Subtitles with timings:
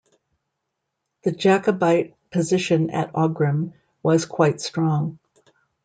[1.21, 5.19] The Jacobite position at Aughrim was quite strong.